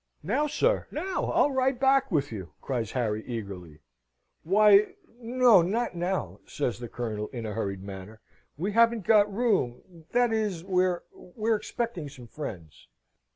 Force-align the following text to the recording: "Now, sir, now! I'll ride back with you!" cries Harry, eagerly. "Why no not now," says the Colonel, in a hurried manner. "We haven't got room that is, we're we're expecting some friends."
"Now, 0.23 0.47
sir, 0.47 0.87
now! 0.89 1.25
I'll 1.25 1.51
ride 1.51 1.79
back 1.79 2.11
with 2.11 2.31
you!" 2.31 2.53
cries 2.59 2.93
Harry, 2.93 3.23
eagerly. 3.27 3.81
"Why 4.41 4.95
no 5.19 5.61
not 5.61 5.93
now," 5.95 6.39
says 6.47 6.79
the 6.79 6.89
Colonel, 6.89 7.27
in 7.27 7.45
a 7.45 7.53
hurried 7.53 7.83
manner. 7.83 8.19
"We 8.57 8.71
haven't 8.71 9.05
got 9.05 9.31
room 9.31 10.05
that 10.09 10.33
is, 10.33 10.63
we're 10.63 11.03
we're 11.13 11.55
expecting 11.55 12.09
some 12.09 12.25
friends." 12.25 12.87